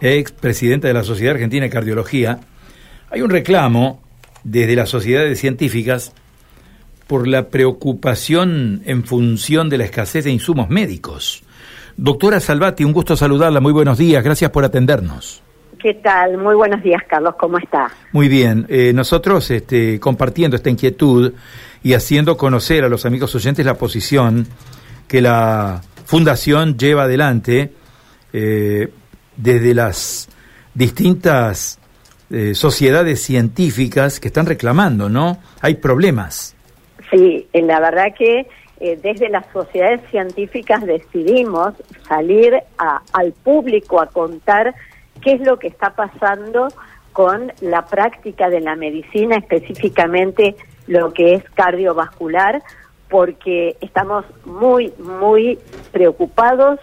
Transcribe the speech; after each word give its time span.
ex 0.00 0.32
presidenta 0.32 0.88
de 0.88 0.94
la 0.94 1.04
Sociedad 1.04 1.34
Argentina 1.34 1.64
de 1.64 1.70
Cardiología, 1.70 2.40
hay 3.10 3.22
un 3.22 3.30
reclamo 3.30 4.02
desde 4.44 4.76
las 4.76 4.88
sociedades 4.88 5.38
científicas 5.38 6.12
por 7.06 7.26
la 7.26 7.48
preocupación 7.48 8.82
en 8.84 9.04
función 9.04 9.68
de 9.68 9.78
la 9.78 9.84
escasez 9.84 10.24
de 10.24 10.30
insumos 10.30 10.70
médicos. 10.70 11.42
Doctora 11.96 12.40
Salvati, 12.40 12.84
un 12.84 12.92
gusto 12.92 13.16
saludarla, 13.16 13.60
muy 13.60 13.72
buenos 13.72 13.98
días, 13.98 14.22
gracias 14.22 14.50
por 14.50 14.64
atendernos. 14.64 15.42
¿Qué 15.78 15.94
tal? 15.94 16.38
Muy 16.38 16.54
buenos 16.54 16.82
días, 16.82 17.02
Carlos, 17.08 17.34
¿cómo 17.38 17.58
está? 17.58 17.90
Muy 18.12 18.28
bien, 18.28 18.66
eh, 18.68 18.92
nosotros 18.94 19.50
este, 19.50 19.98
compartiendo 19.98 20.56
esta 20.56 20.70
inquietud 20.70 21.32
y 21.82 21.94
haciendo 21.94 22.36
conocer 22.36 22.84
a 22.84 22.88
los 22.88 23.06
amigos 23.06 23.34
oyentes 23.34 23.64
la 23.64 23.74
posición 23.74 24.46
que 25.08 25.20
la 25.20 25.82
Fundación 26.04 26.76
lleva 26.76 27.04
adelante 27.04 27.72
eh, 28.32 28.88
desde 29.42 29.74
las 29.74 30.28
distintas 30.74 31.78
eh, 32.30 32.54
sociedades 32.54 33.22
científicas 33.22 34.20
que 34.20 34.28
están 34.28 34.46
reclamando, 34.46 35.08
¿no? 35.08 35.38
Hay 35.60 35.76
problemas. 35.76 36.54
Sí, 37.10 37.48
la 37.52 37.80
verdad 37.80 38.14
que 38.16 38.46
eh, 38.80 38.98
desde 39.02 39.28
las 39.28 39.46
sociedades 39.52 40.00
científicas 40.10 40.84
decidimos 40.86 41.74
salir 42.08 42.54
al 42.78 43.32
público 43.32 44.00
a 44.00 44.06
contar 44.06 44.74
qué 45.20 45.32
es 45.32 45.40
lo 45.40 45.58
que 45.58 45.68
está 45.68 45.94
pasando 45.94 46.68
con 47.12 47.52
la 47.60 47.84
práctica 47.86 48.48
de 48.48 48.60
la 48.60 48.76
medicina, 48.76 49.36
específicamente 49.36 50.54
lo 50.86 51.12
que 51.12 51.34
es 51.34 51.44
cardiovascular, 51.54 52.62
porque 53.08 53.76
estamos 53.80 54.24
muy, 54.44 54.92
muy 54.98 55.58
preocupados 55.92 56.78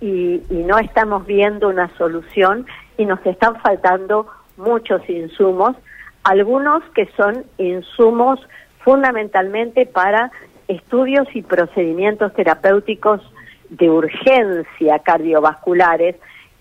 y, 0.00 0.42
no 0.50 0.78
estamos 0.78 1.26
viendo 1.26 1.68
una 1.68 1.90
solución 1.96 2.66
y 2.98 3.04
nos 3.04 3.24
están 3.24 3.60
faltando 3.60 4.26
muchos 4.56 5.08
insumos, 5.08 5.76
algunos 6.24 6.82
que 6.94 7.08
son 7.16 7.44
insumos 7.58 8.40
fundamentalmente 8.80 9.86
para 9.86 10.30
estudios 10.68 11.28
y 11.34 11.42
procedimientos 11.42 12.34
terapéuticos 12.34 13.20
de 13.70 13.90
urgencia 13.90 14.98
cardiovasculares 15.00 16.16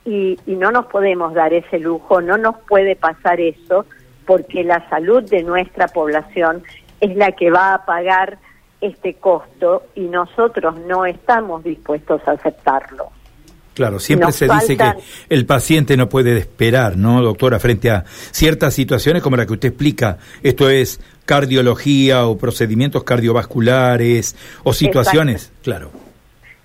y, 0.06 0.40
y, 0.46 0.56
no 0.56 0.72
nos 0.72 0.86
podemos 0.88 1.34
dar 1.34 1.54
ese 1.54 1.80
lujo, 1.80 2.22
no 2.22 2.38
nos 2.38 2.58
puede 2.68 2.96
pasar 2.96 3.40
eso 3.40 3.86
porque 4.26 4.64
la 4.64 4.88
salud 4.90 5.24
de 5.24 5.44
nuestra 5.44 5.88
población 5.88 6.64
es 7.00 7.16
la 7.16 7.32
que 7.32 7.52
va 7.52 7.74
a 7.74 7.86
pagar 7.86 8.38
este 8.82 9.16
costo 9.16 9.84
y 9.96 10.02
nosotros 10.02 10.78
no 10.82 11.06
estamos 11.06 11.64
dispuestos 11.64 12.22
a 12.28 12.32
aceptarlo. 12.32 13.12
Claro, 13.76 14.00
siempre 14.00 14.32
se 14.32 14.48
dice 14.48 14.78
que 14.78 14.94
el 15.28 15.46
paciente 15.46 15.98
no 15.98 16.08
puede 16.08 16.38
esperar, 16.38 16.96
¿no, 16.96 17.22
doctora? 17.22 17.60
Frente 17.60 17.92
a 17.92 18.06
ciertas 18.08 18.74
situaciones 18.74 19.22
como 19.22 19.36
la 19.36 19.46
que 19.46 19.52
usted 19.52 19.68
explica, 19.70 20.18
esto 20.42 20.70
es 20.70 21.02
cardiología 21.26 22.26
o 22.26 22.38
procedimientos 22.38 23.04
cardiovasculares 23.04 24.36
o 24.64 24.72
situaciones, 24.72 25.52
claro. 25.62 25.92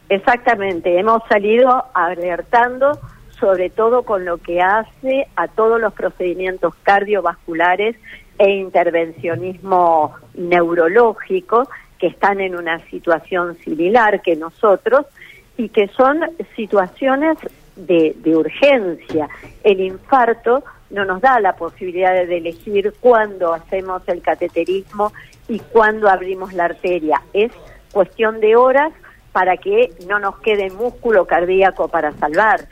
Exactamente, 0.08 0.98
hemos 0.98 1.22
salido 1.28 1.84
alertando 1.94 2.98
sobre 3.40 3.70
todo 3.70 4.02
con 4.04 4.24
lo 4.24 4.38
que 4.38 4.60
hace 4.60 5.26
a 5.34 5.48
todos 5.48 5.80
los 5.80 5.92
procedimientos 5.94 6.74
cardiovasculares 6.84 7.96
e 8.38 8.50
intervencionismo 8.50 10.14
neurológico 10.34 11.68
que 11.98 12.08
están 12.08 12.40
en 12.40 12.54
una 12.54 12.78
situación 12.88 13.56
similar 13.64 14.22
que 14.22 14.36
nosotros 14.36 15.06
y 15.60 15.68
que 15.68 15.88
son 15.88 16.22
situaciones 16.56 17.36
de, 17.76 18.14
urgencia. 18.34 19.28
El 19.62 19.80
infarto 19.80 20.64
no 20.88 21.04
nos 21.04 21.20
da 21.20 21.38
la 21.38 21.54
posibilidad 21.54 22.14
de 22.14 22.38
elegir 22.38 22.94
cuándo 22.98 23.52
hacemos 23.52 24.02
el 24.06 24.22
cateterismo 24.22 25.12
y 25.48 25.58
cuándo 25.58 26.08
abrimos 26.08 26.54
la 26.54 26.64
arteria. 26.64 27.20
Es 27.34 27.52
cuestión 27.92 28.40
de 28.40 28.56
horas 28.56 28.90
para 29.32 29.58
que 29.58 29.92
no 30.08 30.18
nos 30.18 30.38
quede 30.38 30.70
músculo 30.70 31.26
cardíaco 31.26 31.88
para 31.88 32.12
salvar. 32.12 32.66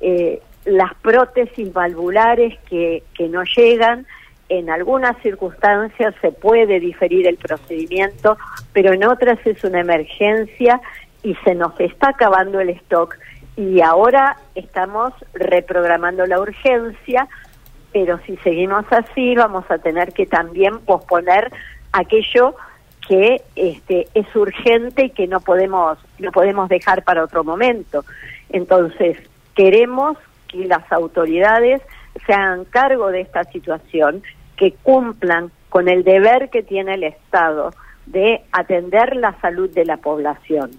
Eh, 0.00 0.40
las 0.64 0.94
prótesis 1.02 1.70
valvulares 1.70 2.58
que 2.70 3.02
no 3.28 3.42
llegan, 3.44 4.06
en 4.48 4.70
algunas 4.70 5.20
circunstancias 5.22 6.14
se 6.22 6.32
puede 6.32 6.80
diferir 6.80 7.26
el 7.26 7.36
procedimiento, 7.36 8.38
pero 8.72 8.94
en 8.94 9.04
otras 9.04 9.38
es 9.46 9.62
una 9.64 9.80
emergencia 9.80 10.80
y 11.22 11.34
se 11.36 11.54
nos 11.54 11.78
está 11.80 12.10
acabando 12.10 12.60
el 12.60 12.70
stock 12.70 13.16
y 13.56 13.80
ahora 13.80 14.38
estamos 14.54 15.12
reprogramando 15.34 16.26
la 16.26 16.40
urgencia, 16.40 17.28
pero 17.92 18.18
si 18.26 18.36
seguimos 18.38 18.84
así 18.90 19.34
vamos 19.34 19.70
a 19.70 19.78
tener 19.78 20.12
que 20.12 20.26
también 20.26 20.78
posponer 20.80 21.52
aquello 21.92 22.54
que 23.06 23.42
este, 23.56 24.08
es 24.14 24.34
urgente 24.34 25.06
y 25.06 25.10
que 25.10 25.26
no 25.26 25.40
podemos 25.40 25.98
no 26.18 26.30
podemos 26.32 26.68
dejar 26.68 27.02
para 27.02 27.24
otro 27.24 27.44
momento. 27.44 28.04
Entonces, 28.48 29.18
queremos 29.54 30.16
que 30.48 30.66
las 30.66 30.90
autoridades 30.92 31.82
se 32.26 32.32
hagan 32.32 32.64
cargo 32.64 33.10
de 33.10 33.22
esta 33.22 33.44
situación, 33.44 34.22
que 34.56 34.72
cumplan 34.82 35.50
con 35.68 35.88
el 35.88 36.04
deber 36.04 36.50
que 36.50 36.62
tiene 36.62 36.94
el 36.94 37.04
Estado 37.04 37.72
de 38.06 38.42
atender 38.52 39.16
la 39.16 39.38
salud 39.40 39.70
de 39.70 39.84
la 39.84 39.96
población. 39.96 40.70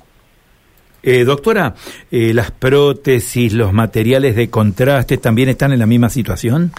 Eh, 1.06 1.26
doctora, 1.26 1.76
eh, 2.12 2.34
¿las 2.34 2.52
prótesis, 2.52 3.54
los 3.54 3.74
materiales 3.74 4.38
de 4.38 4.50
contraste 4.50 5.18
también 5.18 5.50
están 5.50 5.74
en 5.74 5.80
la 5.80 5.86
misma 5.86 6.10
situación? 6.10 6.72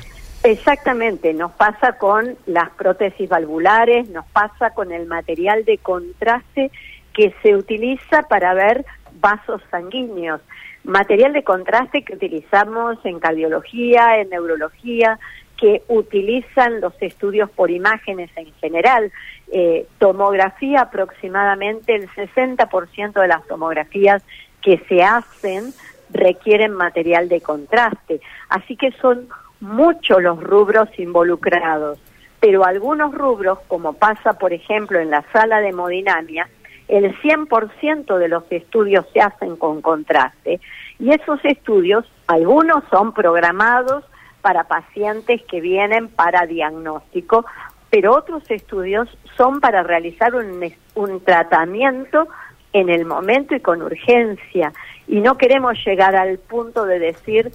Exactamente, 0.42 1.34
nos 1.34 1.52
pasa 1.52 1.98
con 1.98 2.34
las 2.46 2.70
prótesis 2.70 3.28
valvulares, 3.28 4.08
nos 4.08 4.24
pasa 4.26 4.70
con 4.70 4.92
el 4.92 5.06
material 5.06 5.66
de 5.66 5.76
contraste 5.76 6.70
que 7.12 7.34
se 7.42 7.54
utiliza 7.54 8.22
para 8.22 8.54
ver 8.54 8.86
vasos 9.20 9.60
sanguíneos. 9.70 10.40
Material 10.84 11.34
de 11.34 11.44
contraste 11.44 12.02
que 12.02 12.14
utilizamos 12.14 12.96
en 13.04 13.20
cardiología, 13.20 14.20
en 14.20 14.30
neurología, 14.30 15.18
que 15.56 15.82
utilizan 15.88 16.80
los 16.80 16.94
estudios 17.00 17.50
por 17.50 17.70
imágenes 17.70 18.30
en 18.36 18.52
general. 18.54 19.12
Eh, 19.52 19.86
tomografía, 19.98 20.82
aproximadamente 20.82 21.94
el 21.94 22.08
60% 22.10 23.20
de 23.20 23.28
las 23.28 23.46
tomografías 23.46 24.22
que 24.62 24.78
se 24.88 25.02
hacen 25.02 25.72
requieren 26.10 26.72
material 26.72 27.28
de 27.28 27.40
contraste. 27.40 28.20
Así 28.48 28.76
que 28.76 28.92
son 28.92 29.28
muchos 29.60 30.22
los 30.22 30.42
rubros 30.42 30.88
involucrados, 30.98 31.98
pero 32.40 32.64
algunos 32.64 33.14
rubros, 33.14 33.58
como 33.68 33.94
pasa 33.94 34.34
por 34.34 34.52
ejemplo 34.52 35.00
en 35.00 35.10
la 35.10 35.24
sala 35.32 35.60
de 35.60 35.68
hemodinamia, 35.68 36.48
el 36.88 37.16
100% 37.20 38.18
de 38.18 38.28
los 38.28 38.44
estudios 38.50 39.06
se 39.12 39.20
hacen 39.20 39.56
con 39.56 39.80
contraste 39.80 40.60
y 40.98 41.12
esos 41.12 41.42
estudios, 41.44 42.04
algunos 42.26 42.84
son 42.90 43.14
programados 43.14 44.04
para 44.44 44.64
pacientes 44.64 45.40
que 45.48 45.62
vienen 45.62 46.08
para 46.08 46.44
diagnóstico, 46.44 47.46
pero 47.88 48.14
otros 48.14 48.42
estudios 48.50 49.08
son 49.38 49.60
para 49.60 49.82
realizar 49.82 50.34
un, 50.34 50.70
un 50.94 51.24
tratamiento 51.24 52.28
en 52.74 52.90
el 52.90 53.06
momento 53.06 53.54
y 53.54 53.60
con 53.60 53.80
urgencia. 53.80 54.74
Y 55.08 55.20
no 55.20 55.38
queremos 55.38 55.82
llegar 55.86 56.14
al 56.14 56.36
punto 56.36 56.84
de 56.84 56.98
decir 56.98 57.52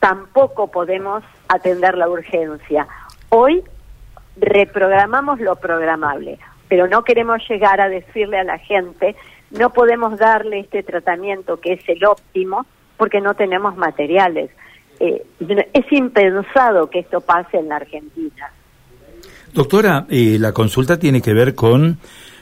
tampoco 0.00 0.66
podemos 0.72 1.22
atender 1.46 1.96
la 1.96 2.08
urgencia. 2.08 2.88
Hoy 3.28 3.62
reprogramamos 4.36 5.38
lo 5.38 5.54
programable, 5.54 6.40
pero 6.66 6.88
no 6.88 7.04
queremos 7.04 7.40
llegar 7.48 7.80
a 7.80 7.88
decirle 7.88 8.38
a 8.40 8.44
la 8.44 8.58
gente 8.58 9.14
no 9.50 9.70
podemos 9.70 10.18
darle 10.18 10.58
este 10.58 10.82
tratamiento 10.82 11.60
que 11.60 11.74
es 11.74 11.88
el 11.88 12.04
óptimo 12.04 12.66
porque 12.96 13.20
no 13.20 13.34
tenemos 13.34 13.76
materiales. 13.76 14.50
Eh, 15.00 15.26
es 15.72 15.92
impensado 15.92 16.88
que 16.88 17.00
esto 17.00 17.20
pase 17.20 17.58
en 17.58 17.68
la 17.68 17.76
Argentina. 17.76 18.50
Doctora, 19.52 20.06
eh, 20.10 20.36
la 20.38 20.52
consulta 20.52 20.98
tiene 20.98 21.22
que 21.22 21.32
ver 21.32 21.54
con 21.54 21.98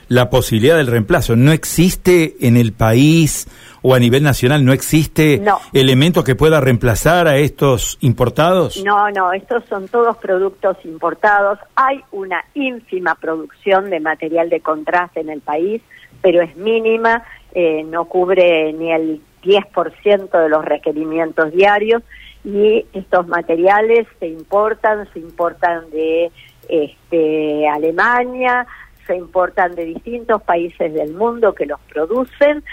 la 0.07 0.29
posibilidad 0.29 0.77
del 0.77 0.87
reemplazo. 0.87 1.35
¿No 1.35 1.51
existe 1.51 2.35
en 2.41 2.57
el 2.57 2.73
país 2.73 3.47
o 3.81 3.93
a 3.93 3.99
nivel 3.99 4.23
nacional, 4.23 4.65
no 4.65 4.73
existe 4.73 5.41
elemento 5.73 6.23
que 6.23 6.35
pueda 6.35 6.59
reemplazar 6.59 7.27
a 7.27 7.37
estos 7.37 7.97
importados? 8.01 8.83
No, 8.83 9.09
no, 9.11 9.31
estos 9.33 9.63
son 9.65 9.87
todos 9.87 10.17
productos 10.17 10.77
importados. 10.83 11.59
Hay 11.75 12.01
una 12.11 12.43
ínfima 12.53 13.15
producción 13.15 13.89
de 13.89 13.99
material 13.99 14.49
de 14.49 14.59
contraste 14.59 15.19
en 15.19 15.29
el 15.29 15.41
país, 15.41 15.81
pero 16.21 16.41
es 16.41 16.55
mínima, 16.55 17.23
eh, 17.53 17.83
no 17.83 18.05
cubre 18.05 18.73
ni 18.73 18.91
el 18.91 19.21
10% 19.43 20.31
de 20.31 20.49
los 20.49 20.65
requerimientos 20.65 21.51
diarios 21.51 22.03
y 22.45 22.85
estos 22.93 23.27
materiales 23.27 24.07
se 24.19 24.27
importan, 24.27 25.11
se 25.11 25.19
importan 25.19 25.89
de 25.89 26.31
este, 26.69 27.67
Alemania, 27.67 28.67
se 29.07 29.15
importan 29.15 29.73
de 29.73 29.85
distintos 29.85 30.43
países 30.43 30.93
del 30.93 31.13
mundo 31.13 31.55
que 31.55 31.65
los 31.65 31.79
producen 31.91 32.63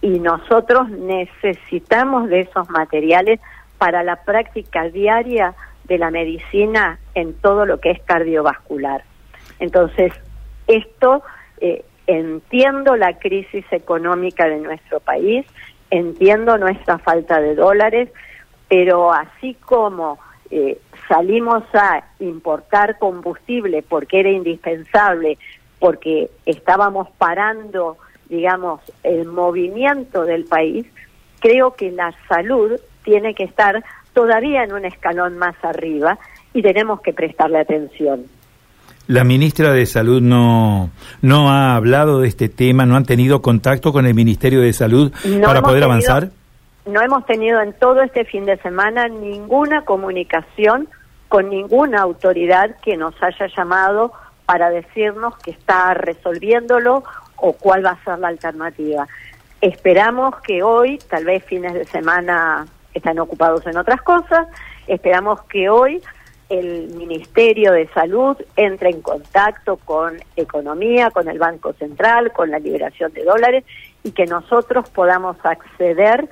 y 0.00 0.20
nosotros 0.20 0.88
necesitamos 0.90 2.28
de 2.28 2.40
esos 2.40 2.70
materiales 2.70 3.40
para 3.78 4.04
la 4.04 4.22
práctica 4.22 4.88
diaria 4.88 5.54
de 5.84 5.98
la 5.98 6.10
medicina 6.12 7.00
en 7.14 7.34
todo 7.34 7.66
lo 7.66 7.80
que 7.80 7.90
es 7.90 8.02
cardiovascular. 8.02 9.02
Entonces, 9.58 10.12
esto 10.68 11.22
eh, 11.60 11.84
entiendo 12.06 12.96
la 12.96 13.18
crisis 13.18 13.64
económica 13.72 14.46
de 14.46 14.58
nuestro 14.58 15.00
país, 15.00 15.46
entiendo 15.90 16.58
nuestra 16.58 16.98
falta 16.98 17.40
de 17.40 17.54
dólares, 17.54 18.10
pero 18.68 19.12
así 19.12 19.54
como 19.54 20.18
eh, 20.50 20.78
salimos 21.08 21.62
a 21.74 22.04
importar 22.20 22.98
combustible 22.98 23.82
porque 23.82 24.20
era 24.20 24.30
indispensable, 24.30 25.38
porque 25.78 26.30
estábamos 26.44 27.08
parando, 27.18 27.96
digamos, 28.28 28.80
el 29.02 29.26
movimiento 29.26 30.24
del 30.24 30.44
país, 30.44 30.86
creo 31.40 31.74
que 31.74 31.90
la 31.90 32.14
salud 32.28 32.80
tiene 33.04 33.34
que 33.34 33.44
estar 33.44 33.84
todavía 34.12 34.64
en 34.64 34.72
un 34.72 34.84
escalón 34.84 35.38
más 35.38 35.54
arriba 35.62 36.18
y 36.52 36.62
tenemos 36.62 37.00
que 37.02 37.12
prestarle 37.12 37.60
atención. 37.60 38.24
La 39.08 39.22
ministra 39.22 39.72
de 39.72 39.86
Salud 39.86 40.20
no, 40.20 40.90
no 41.22 41.50
ha 41.50 41.76
hablado 41.76 42.20
de 42.20 42.28
este 42.28 42.48
tema, 42.48 42.86
no 42.86 42.96
han 42.96 43.04
tenido 43.04 43.40
contacto 43.40 43.92
con 43.92 44.04
el 44.06 44.14
Ministerio 44.14 44.60
de 44.60 44.72
Salud 44.72 45.12
para 45.44 45.62
poder 45.62 45.84
avanzar. 45.84 46.30
No 46.86 47.02
hemos 47.02 47.26
tenido 47.26 47.60
en 47.60 47.72
todo 47.72 48.00
este 48.00 48.24
fin 48.24 48.44
de 48.44 48.56
semana 48.58 49.08
ninguna 49.08 49.84
comunicación 49.84 50.88
con 51.28 51.50
ninguna 51.50 52.02
autoridad 52.02 52.76
que 52.80 52.96
nos 52.96 53.20
haya 53.20 53.48
llamado 53.56 54.12
para 54.46 54.70
decirnos 54.70 55.36
que 55.38 55.50
está 55.50 55.94
resolviéndolo 55.94 57.02
o 57.36 57.52
cuál 57.54 57.84
va 57.84 57.90
a 57.90 58.04
ser 58.04 58.20
la 58.20 58.28
alternativa. 58.28 59.08
Esperamos 59.60 60.36
que 60.42 60.62
hoy, 60.62 60.98
tal 61.10 61.24
vez 61.24 61.44
fines 61.44 61.74
de 61.74 61.84
semana 61.86 62.66
están 62.94 63.18
ocupados 63.18 63.66
en 63.66 63.76
otras 63.76 64.00
cosas, 64.02 64.46
esperamos 64.86 65.42
que 65.44 65.68
hoy 65.68 66.00
el 66.48 66.94
Ministerio 66.94 67.72
de 67.72 67.88
Salud 67.88 68.36
entre 68.54 68.90
en 68.90 69.02
contacto 69.02 69.76
con 69.78 70.18
Economía, 70.36 71.10
con 71.10 71.28
el 71.28 71.40
Banco 71.40 71.72
Central, 71.72 72.32
con 72.32 72.52
la 72.52 72.60
liberación 72.60 73.12
de 73.12 73.24
dólares 73.24 73.64
y 74.04 74.12
que 74.12 74.26
nosotros 74.26 74.88
podamos 74.90 75.36
acceder 75.42 76.28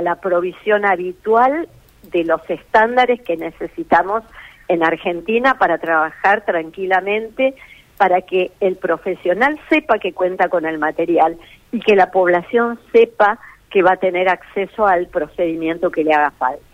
la 0.00 0.16
provisión 0.16 0.84
habitual 0.84 1.68
de 2.10 2.24
los 2.24 2.40
estándares 2.48 3.20
que 3.22 3.36
necesitamos 3.36 4.22
en 4.68 4.82
Argentina 4.82 5.58
para 5.58 5.78
trabajar 5.78 6.44
tranquilamente, 6.44 7.54
para 7.96 8.22
que 8.22 8.50
el 8.60 8.76
profesional 8.76 9.58
sepa 9.68 9.98
que 9.98 10.12
cuenta 10.12 10.48
con 10.48 10.66
el 10.66 10.78
material 10.78 11.38
y 11.70 11.80
que 11.80 11.94
la 11.94 12.10
población 12.10 12.78
sepa 12.92 13.38
que 13.70 13.82
va 13.82 13.92
a 13.92 13.96
tener 13.96 14.28
acceso 14.28 14.86
al 14.86 15.06
procedimiento 15.08 15.90
que 15.90 16.04
le 16.04 16.12
haga 16.12 16.30
falta. 16.32 16.73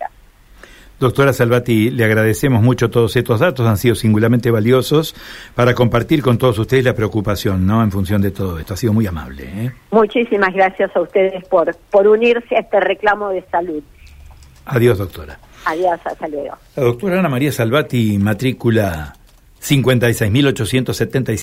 Doctora 1.01 1.33
Salvati, 1.33 1.91
le 1.91 2.05
agradecemos 2.05 2.63
mucho 2.63 2.91
todos 2.91 3.17
estos 3.17 3.41
datos, 3.41 3.67
han 3.67 3.79
sido 3.79 3.95
singularmente 3.95 4.51
valiosos 4.51 5.15
para 5.55 5.75
compartir 5.75 6.21
con 6.21 6.37
todos 6.37 6.59
ustedes 6.59 6.85
la 6.85 6.95
preocupación, 6.95 7.67
¿no? 7.67 7.83
En 7.83 7.91
función 7.91 8.21
de 8.21 8.31
todo 8.31 8.59
esto, 8.59 8.75
ha 8.75 8.77
sido 8.77 8.93
muy 8.93 9.07
amable. 9.07 9.45
¿eh? 9.45 9.73
Muchísimas 9.93 10.53
gracias 10.53 10.95
a 10.95 11.01
ustedes 11.01 11.43
por, 11.49 11.75
por 11.91 12.07
unirse 12.07 12.55
a 12.55 12.61
este 12.61 12.81
reclamo 12.81 13.31
de 13.31 13.43
salud. 13.51 13.83
Adiós, 14.67 14.99
doctora. 14.99 15.39
Adiós, 15.65 15.99
hasta 16.05 16.29
luego. 16.29 16.59
La 16.77 16.83
doctora 16.83 17.19
Ana 17.19 17.31
María 17.31 17.51
Salvati, 17.51 18.19
matrícula 18.19 19.15
56.875. 19.63 21.39